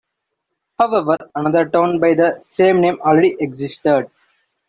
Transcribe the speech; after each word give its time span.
However, 0.79 1.15
another 1.35 1.69
town 1.69 1.99
by 1.99 2.15
the 2.15 2.39
same 2.41 2.81
name 2.81 2.99
already 3.01 3.35
existed. 3.39 4.07